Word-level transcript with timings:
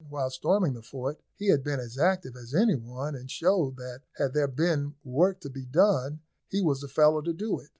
While 0.09 0.31
storming 0.31 0.73
the 0.73 0.81
fort, 0.81 1.19
he 1.35 1.49
had 1.49 1.63
been 1.63 1.79
as 1.79 1.95
active 1.95 2.35
as 2.35 2.55
any 2.55 2.73
one, 2.73 3.13
and 3.13 3.29
showed 3.29 3.75
that 3.75 4.01
had 4.17 4.33
there 4.33 4.47
been 4.47 4.95
work 5.03 5.39
to 5.41 5.49
be 5.51 5.67
done 5.67 6.21
he 6.49 6.59
was 6.59 6.79
the 6.81 6.87
fellow 6.87 7.21
to 7.21 7.33
do 7.33 7.59
it. 7.59 7.69